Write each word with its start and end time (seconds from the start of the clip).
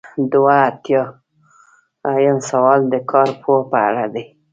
دوه 0.31 0.53
ایاتیام 0.65 2.39
سوال 2.49 2.79
د 2.89 2.95
کارپوه 3.11 3.59
په 3.71 3.77
اړه 3.87 4.05
دی. 4.13 4.25